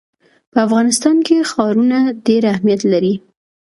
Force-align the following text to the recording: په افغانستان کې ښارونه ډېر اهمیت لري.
په 0.51 0.57
افغانستان 0.67 1.17
کې 1.27 1.47
ښارونه 1.51 1.97
ډېر 2.27 2.41
اهمیت 2.53 2.81
لري. 2.93 3.13